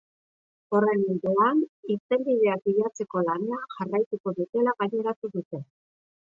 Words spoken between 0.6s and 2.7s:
Horren ildoan, irtenbideak